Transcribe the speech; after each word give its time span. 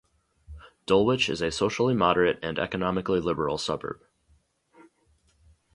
Dulwich 0.87 1.29
is 1.29 1.41
a 1.43 1.51
socially 1.51 1.93
moderate 1.93 2.39
and 2.41 2.57
economically 2.57 3.19
liberal 3.19 3.59
suburb. 3.59 4.01